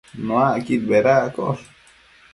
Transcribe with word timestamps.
Nuacquid 0.27 0.81
bedaccosh 0.89 1.63